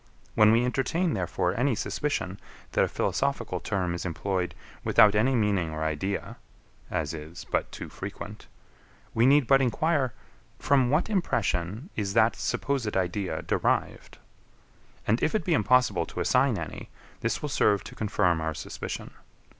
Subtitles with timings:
[0.33, 2.39] When we entertain, therefore, any suspicion
[2.71, 6.37] that a philosophical term is employed without any meaning or idea
[6.89, 8.47] (as is but too frequent),
[9.13, 10.15] we need but enquire,
[10.57, 14.17] from what impression is that supposed idea derived?
[15.05, 16.89] And if it be impossible to assign any,
[17.19, 19.11] this will serve to confirm our suspicion.